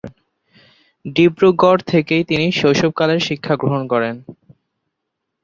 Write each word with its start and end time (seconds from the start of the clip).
ডিব্রুগড় 1.05 1.81
থেকেই 1.87 2.23
তিনি 2.23 2.45
শৈশব 2.51 2.91
কালের 2.99 3.21
শিক্ষা 3.27 3.53
গ্রহণ 3.55 3.81
করেন। 3.87 4.15